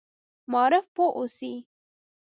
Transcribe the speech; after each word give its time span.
معارف 0.51 0.85
پوه 0.95 1.09
اوسي. 1.17 1.53